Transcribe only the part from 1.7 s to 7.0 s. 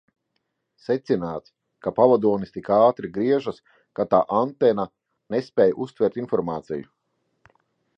ka pavadonis tik ātri griežas, ka tā antena nespēj uztvert informāciju.